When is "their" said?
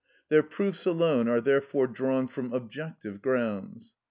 0.29-0.41